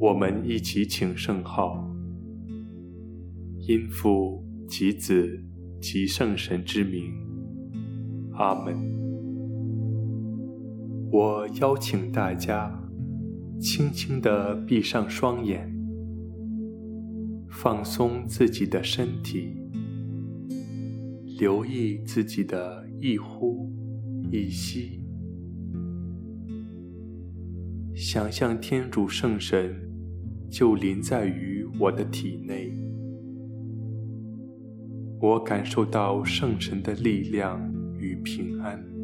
[0.00, 1.86] 我们一起请圣号，
[3.68, 5.44] 因父及子
[5.78, 7.12] 及圣神之名，
[8.32, 8.78] 阿门。
[11.12, 12.72] 我邀请大家
[13.60, 15.70] 轻轻地闭上双眼，
[17.50, 19.54] 放松自己的身体，
[21.38, 23.70] 留意自己的一呼
[24.32, 25.02] 一吸，
[27.94, 29.89] 想象天主圣神。
[30.50, 32.72] 就临在于我的体内，
[35.20, 38.99] 我感受到圣神的力量与平安。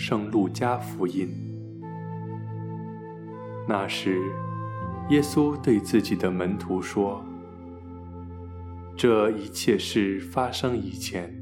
[0.00, 1.28] 圣路加福音。
[3.68, 4.16] 那时，
[5.10, 7.20] 耶稣对自己的门徒说
[8.96, 11.34] ：“这一切事发生以前，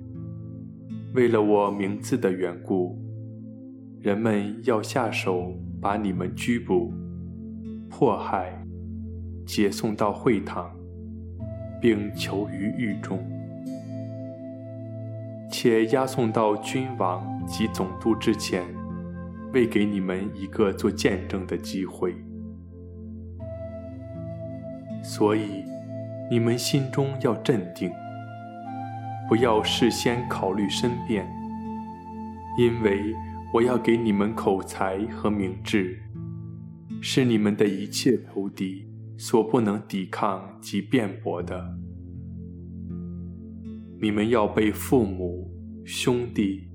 [1.12, 2.98] 为了我名字的缘故，
[4.00, 6.94] 人们要下手把你们拘捕、
[7.90, 8.58] 迫害、
[9.44, 10.74] 解送到会堂，
[11.78, 13.22] 并囚于狱中。”
[15.68, 18.64] 且押送到君王及总督之前，
[19.52, 22.14] 为给你们一个做见证的机会。
[25.02, 25.64] 所以，
[26.30, 27.90] 你们心中要镇定，
[29.28, 31.28] 不要事先考虑申辩，
[32.56, 33.12] 因为
[33.52, 35.98] 我要给你们口才和明智，
[37.00, 38.86] 是你们的一切仇敌
[39.18, 41.76] 所不能抵抗及辩驳的。
[44.00, 45.35] 你们要被父母、
[45.88, 46.66] 兄弟、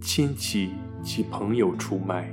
[0.00, 0.70] 亲戚
[1.02, 2.30] 及朋友出卖，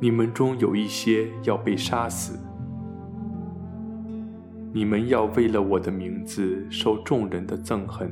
[0.00, 2.38] 你们中有一些要被杀死。
[4.72, 8.08] 你们要为了我的名字受众人的憎恨，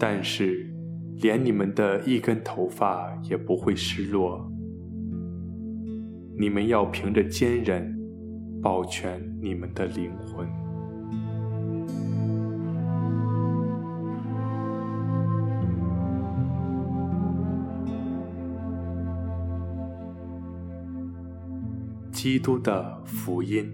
[0.00, 0.66] 但是
[1.18, 4.50] 连你们的一根头发也不会失落。
[6.38, 7.94] 你们要凭着坚忍
[8.62, 10.48] 保全你们的灵魂。
[22.20, 23.64] 基督的福音。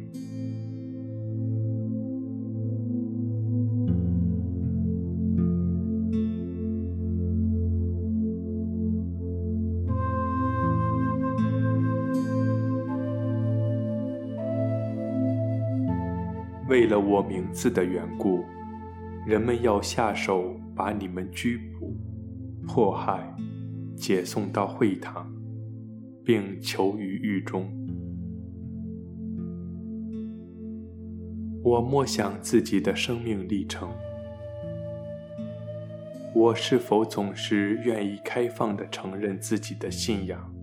[16.69, 18.45] 为了我名字的缘故，
[19.27, 21.97] 人们要下手把你们拘捕、
[22.67, 23.35] 迫害、
[23.97, 25.33] 解送到会堂，
[26.23, 27.84] 并囚于狱中。
[31.65, 33.89] 我默想自己的生命历程，
[36.35, 40.55] 我是否总是愿意开放地承认自己的信仰？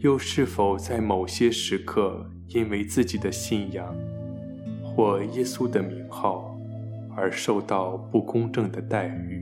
[0.00, 3.96] 又是否在某些时刻，因为自己的信仰
[4.84, 6.54] 或耶稣的名号
[7.16, 9.41] 而受到不公正的待遇？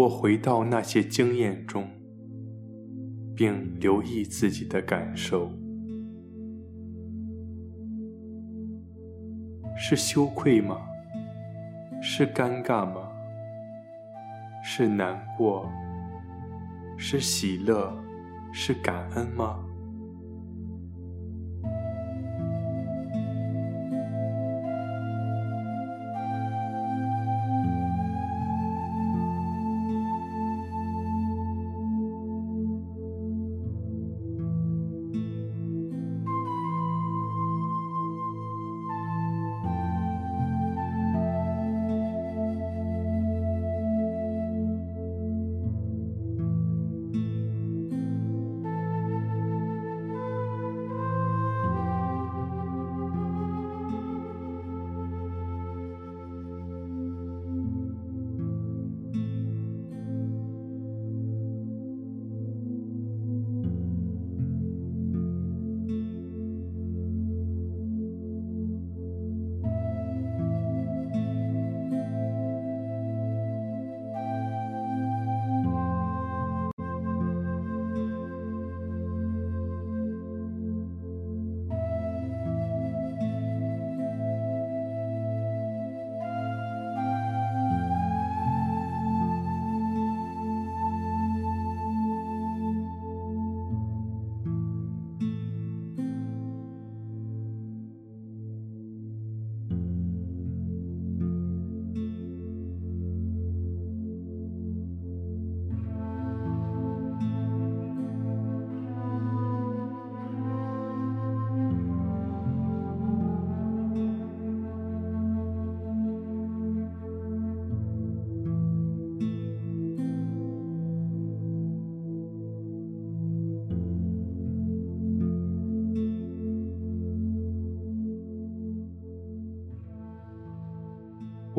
[0.00, 1.86] 我回到那些经验中，
[3.36, 5.52] 并留意自己的感受：
[9.76, 10.78] 是羞愧吗？
[12.00, 13.10] 是尴尬吗？
[14.64, 15.70] 是难过？
[16.96, 17.94] 是喜乐？
[18.54, 19.62] 是感恩吗？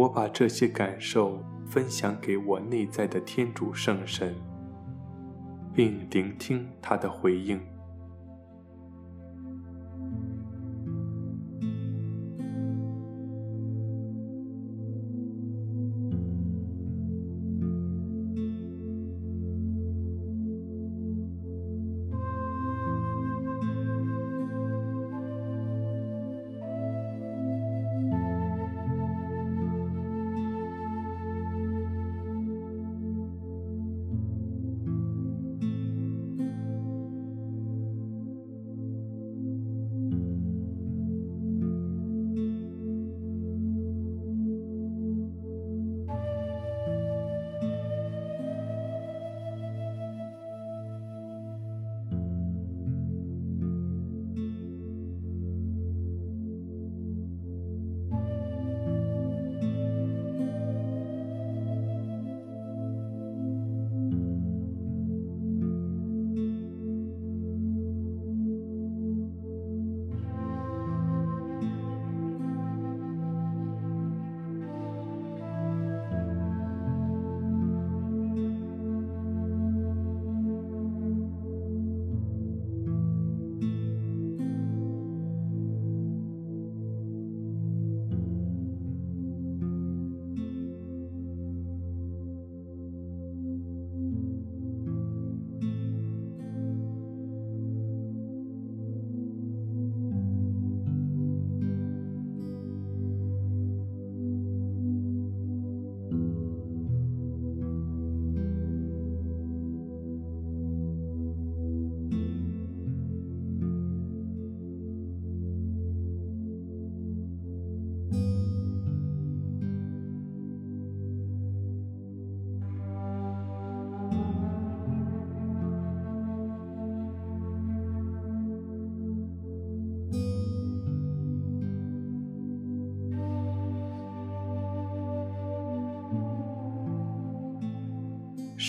[0.01, 4.36] 我把这些感受分享给我内在的天主圣神，
[5.75, 7.62] 并聆听他的回应。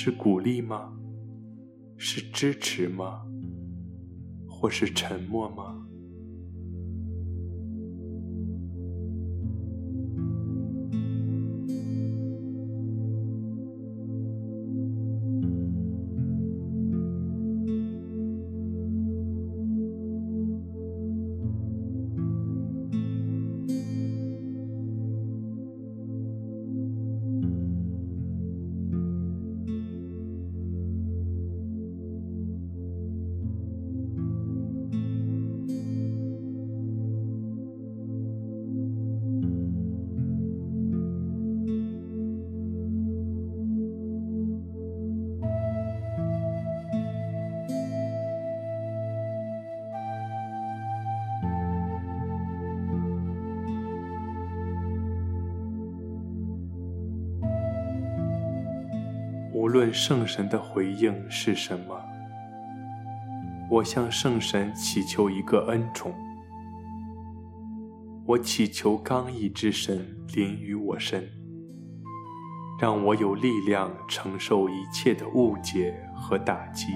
[0.05, 0.93] 是鼓励吗？
[1.97, 3.23] 是支持吗？
[4.49, 5.87] 或是沉默吗？
[59.73, 61.99] 论圣神的回应是什么，
[63.71, 66.13] 我向圣神祈求一个恩宠。
[68.27, 71.27] 我祈求刚毅之神临于我身，
[72.79, 76.89] 让我有力量承受一切的误解和打击。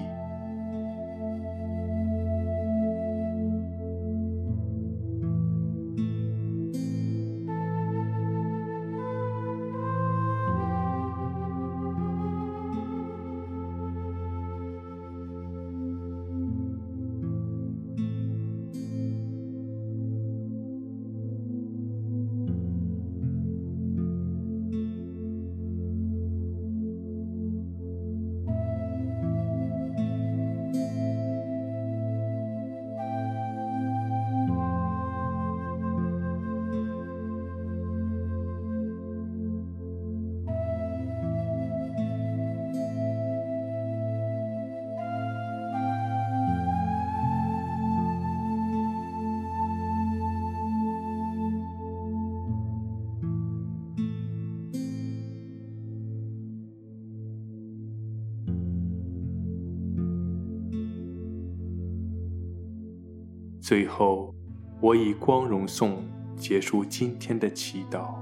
[63.67, 64.33] 最后，
[64.79, 66.01] 我以光荣颂
[66.37, 68.15] 结束今天的祈祷。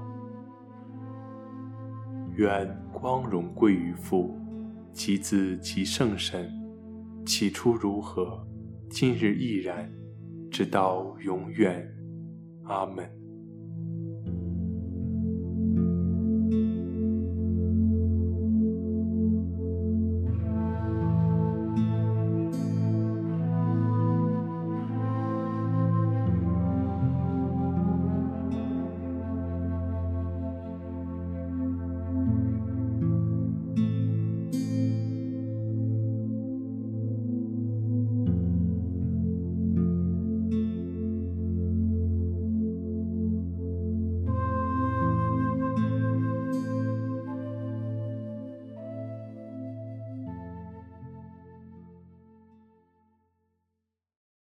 [2.34, 4.36] 愿光荣归于父，
[4.92, 6.50] 及子，及圣神。
[7.24, 8.44] 起初如何，
[8.90, 9.88] 今日亦然，
[10.50, 11.88] 直到永远。
[12.64, 13.08] 阿门。